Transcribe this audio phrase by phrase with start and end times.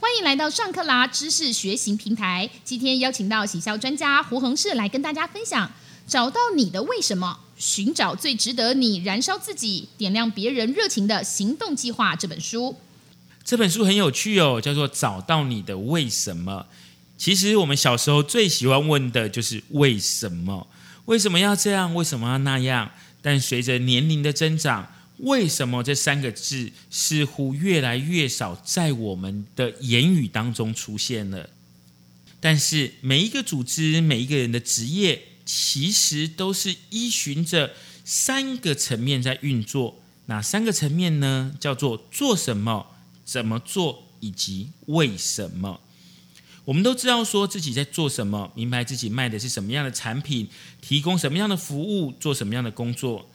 [0.00, 2.48] 欢迎来到上课啦知识学习平台。
[2.62, 5.72] 今天邀请到喜销专家胡恒世来跟大家分享：
[6.06, 12.14] 找到你的为什么，寻找最值得你燃烧自己、点亮别人热情的行动计划。
[12.14, 12.76] 这本书，
[13.42, 16.66] 这本书很有趣哦，叫做《找到你的为什么》。
[17.16, 20.68] 其实我们小时候最喜欢问的就是为什么？
[21.06, 21.92] 为什么要这样？
[21.92, 22.88] 为什么要那样？
[23.20, 31.50] 但随着年龄的增长，为什么这三个字似乎越来越少在我们的言语当中出现了？
[32.40, 37.72] 但是每一个组织、每一个人的职业，其实都是依循着
[38.04, 40.00] 三个层面在运作。
[40.26, 41.54] 哪三个层面呢？
[41.58, 42.86] 叫做做什么、
[43.24, 45.80] 怎么做以及为什么。
[46.66, 50.46] 我们都知道说自己在做什么，明白自己卖的是什么样的产品，
[50.80, 53.28] 提供什么样的服务，做什么样的工作。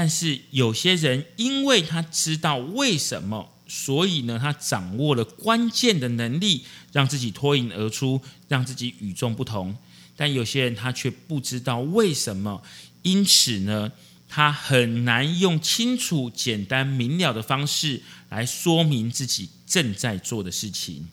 [0.00, 9.76] 但是有些人，因为他知道为什么，所以呢，他掌握了关键的能力，让自己脱颖而出，让自己与众不同。
[10.14, 12.62] 但有些人他却不知道为什么，
[13.02, 13.90] 因此呢，
[14.28, 21.08] 他很难用清楚、简单、明了的方式来说明自己正在做的事情。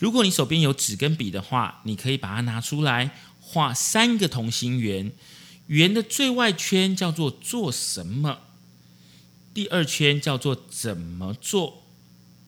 [0.00, 5.12] 如果你手边有纸跟笔的话，你可以把它拿出来画三个同心圆。
[5.70, 8.40] 圆的最外圈叫做做什么，
[9.54, 11.84] 第二圈叫做怎么做，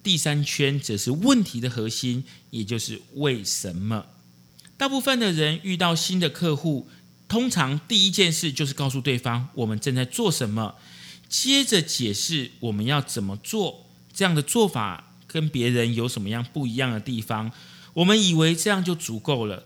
[0.02, 4.06] 第三圈则是问题的核心，也就是为什么。
[4.76, 6.88] 大部分的人遇到新的客户，
[7.28, 10.74] 通常第一件事就是告诉对方我们正在做什么，
[11.28, 13.86] 接着解释我们要怎么做。
[14.12, 15.08] 这样的做法。
[15.28, 17.50] 跟别人有什么样不一样的地方？
[17.94, 19.64] 我们以为这样就足够了，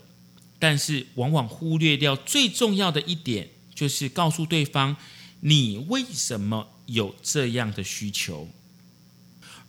[0.59, 4.95] 但是往往忽略掉最重要的一点，就是告诉对方
[5.41, 8.49] 你为什么有这样的需求。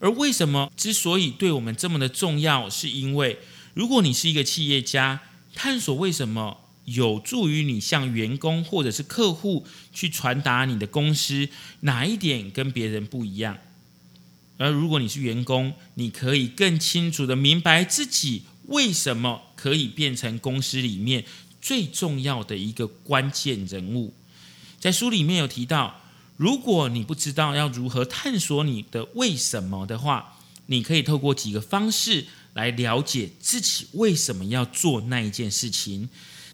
[0.01, 3.39] 而为什么之所以对我们这么的重要，是因为
[3.75, 5.21] 如果你是一个企业家，
[5.55, 11.49] 探索为什么有助于你向员工或者是客户去传达你的公司
[11.81, 13.59] 哪一点跟别人不一样。
[14.57, 21.25] 而如果你是员工，你可以更清楚的明白自己为什么可以变成公司里面
[21.61, 24.15] 最重要的一个关键人物。
[24.79, 26.01] 在书里面有提到，
[26.37, 36.09] 如果你不知道要如何探索你的为什么的话，你可以透过几个方式来了解自己为什么要做那一件事情。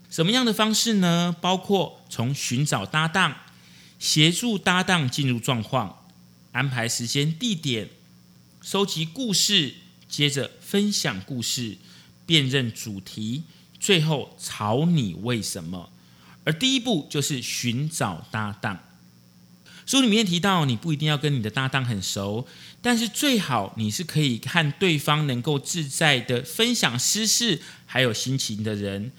[0.08, 1.36] 什么样的方式呢？
[1.42, 3.36] 包括从寻找搭档、
[3.98, 6.06] 协助搭档进入状况。
[6.52, 7.90] 安排时间、地点，
[8.62, 9.74] 收集故事，
[10.08, 11.76] 接着分享故事，
[12.26, 13.44] 辨认主题，
[13.78, 15.90] 最后吵你为什么？
[16.44, 18.78] 而第一步就是寻找搭档。
[19.86, 22.46] 书里面提到，你不一定要跟你的搭档很熟，
[22.80, 29.12] 但是最好你是可以看对方能够自在的分享私事还有心情的人。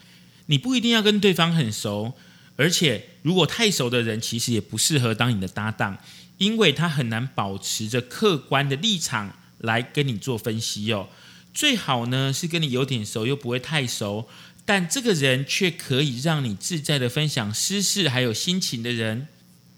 [0.47, 2.13] 你不一定要跟对方很熟，
[2.55, 5.97] 而且如果太熟的人，其实也不适合当你的搭档。
[6.37, 11.07] 因为他很难保持着客观的立场来跟你做分析哦。
[11.55, 14.27] 最好呢是跟你有点熟又不会太熟，
[14.65, 19.29] 但这个人却可以让你自在的分享私事还有心情的人。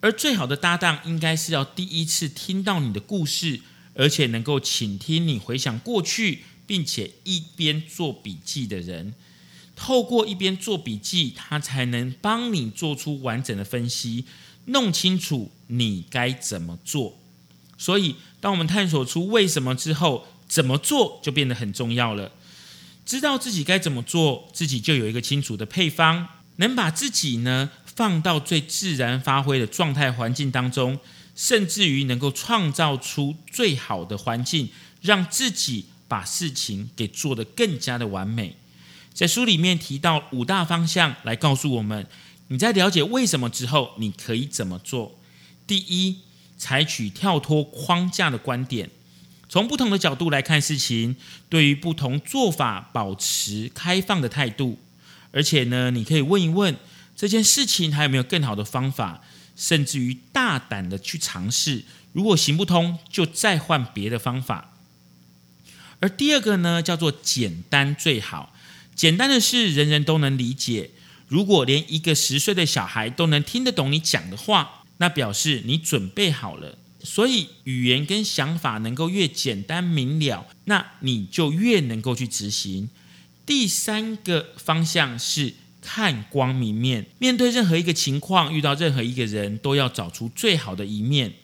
[0.01, 3.61] 而最好的搭档应该是要第一次听到你的故事，
[3.93, 9.13] 而且能够倾听你回想过去，并且一边做笔记的人。
[9.75, 14.25] 透过一边做笔记，他才能帮你做出完整的分析。
[14.65, 17.19] 弄清楚你该怎么做，
[17.77, 22.31] 所以当我们探索出为什么之后，怎么做就变得很重要了。
[23.05, 26.27] 知道自己该怎么做，自己就有一个清楚的配方，
[26.57, 30.99] 能把自己呢放到最自然发挥的状态环境当中，
[31.35, 34.69] 甚至于能够创造出最好的环境，
[35.01, 38.55] 让自己把事情给做得更加的完美。
[39.13, 42.07] 在书里面提到五大方向，来告诉我们。
[42.49, 45.19] 你在了解为什么之后，你可以怎么做？
[45.65, 46.19] 第一，
[46.57, 48.89] 采取跳脱框架的观点，
[49.49, 51.15] 从不同的角度来看事情，
[51.49, 54.79] 对于不同做法保持开放的态度。
[55.31, 56.75] 而且呢，你可以问一问
[57.15, 59.21] 这件事情还有没有更好的方法，
[59.55, 61.83] 甚至于大胆的去尝试。
[62.13, 64.73] 如果行不通，就再换别的方法。
[65.99, 68.53] 而第二个呢，叫做简单最好，
[68.95, 70.91] 简单的事人人都能理解。
[71.27, 76.77] 如果连一个十岁的小孩都能听得懂你讲的话，那表示你准备好了。
[77.09, 82.89] 所以语言跟想法能够越简单明了，那你就越能够去执行。
[83.45, 91.35] 第三个方向是看光明面，面对任何一个情况，遇到任何一个人都要找出最好的一面。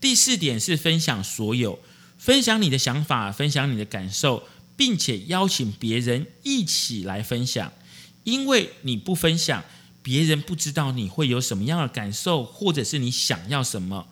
[0.00, 1.78] 第四点是分享所有，
[2.18, 4.42] 分享你的想法，分享你的感受，
[4.76, 7.72] 并且邀请别人一起来分享。
[8.24, 9.62] 因为你不分享，
[10.02, 14.08] 别人不知道你会有什么样的感受，或者是你想要什么。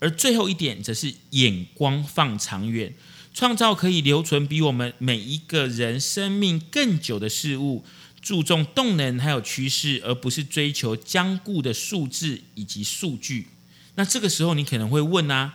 [0.00, 2.94] 而最后一点，则是眼光放长远，
[3.34, 7.84] 创造可以留存比我们每一个人生命更久的事物。
[8.20, 13.46] 注重动能还有趋势，而不是追求僵固的数字以及数据。
[13.94, 15.54] 那这个时候，你可能会问啊，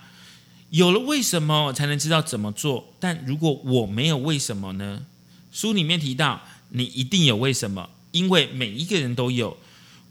[0.70, 2.94] 有了为什么才能知道怎么做？
[3.00, 5.06] 但如果我没有为什么呢？
[5.52, 9.58] 书里面提到，你一定有为什么，因为每一个人都有。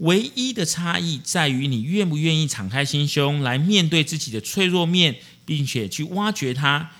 [0.02, 6.90] 唯一的差异在于你愿不愿意敞开心胸来面对自己的脆弱面，并且去挖掘它。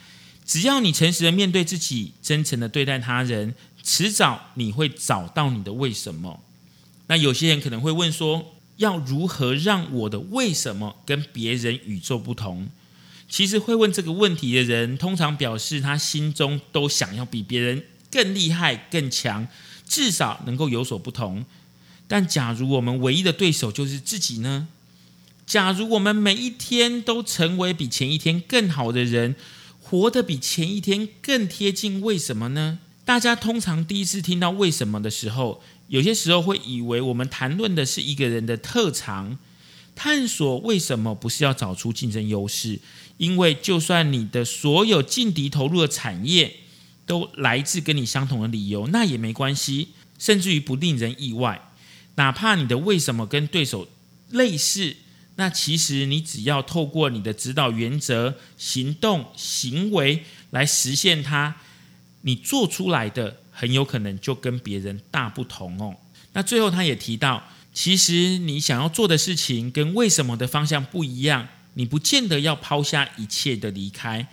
[0.45, 3.55] 只要你诚实的面对自己，真诚的对待他人。
[3.83, 6.41] 迟早你会找到你的为什么。
[7.09, 12.69] 那有些人可能会问说，要如何让我的为什么跟别人与众不同？
[13.29, 19.49] 其实会问这个问题的人，通常表示他心中都想要比别人更厉害、更强，
[19.89, 21.45] 至少能够有所不同。
[22.13, 24.69] 但假如我们唯一的对手就是自己呢？
[25.47, 29.35] 假如我们每一天都成为比前一天更好的人，
[29.81, 32.81] 活得比前一天更贴近为什么呢？
[33.07, 39.39] 大家通常第一次听到为什么的时候，有些时候会以为我们谈论的是一个人的特长。
[39.95, 42.79] 探索为什么不是要找出竞争优势，
[43.17, 46.57] 因为就算你的所有劲敌投入的产业
[47.07, 49.89] 都来自跟你相同的理由，那也没关系，
[50.19, 51.71] 甚至于不令人意外。
[52.17, 53.89] 哪怕你的为什么跟对手
[54.31, 54.97] 类似，
[55.37, 61.57] 那其实你只要透过你的指导原则、行动、行为来实现它。
[62.25, 65.97] 你做出来的很有可能就跟别人大不同哦。
[66.35, 67.43] 那最后他也提到，
[67.75, 74.29] 其实你想要做的事情跟为什么的方向不一样，你不见得要抛下一切的离开。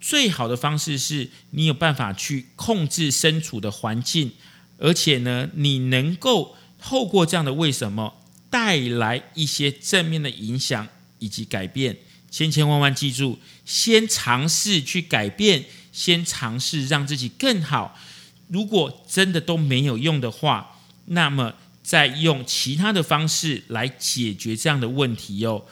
[0.00, 4.30] 最好的方式是你有办法去控制身处的环境，
[4.78, 8.14] 而且呢，你能够透过这样的为什么
[8.50, 10.88] 带来一些正面的影响
[11.20, 11.96] 以及改变。
[12.30, 15.64] 千千万万记住，先尝试去改变。
[15.92, 17.98] 先尝试让自己更好，
[18.48, 21.52] 如果真的都没有用的话，那么
[21.82, 25.66] 再用其他的方式来解决这样的问题哟。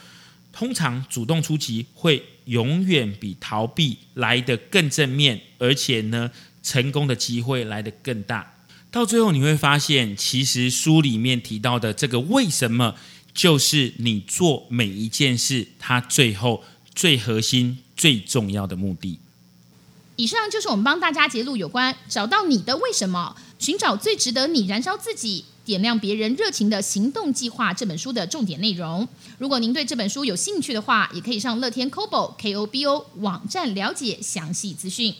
[0.52, 6.30] 通常主动出击会永远比逃避来得更正面，而且呢，
[6.62, 8.59] 成功的机会来得更大。
[8.90, 12.96] 到最后你会发现，其实书里面提到的这个为什么，
[13.32, 19.20] 就是你做每一件事，它最后最核心、最重要的目的。
[20.16, 29.08] 以上就是我们帮大家揭露有关找到你的为什么，寻找最值得你燃烧自己、点亮别人热情的行动计划这本书的重点内容。
[29.38, 35.14] 如果您对这本书有兴趣的话，也可以上乐天 Kobo K O B O 网站了解详细资讯。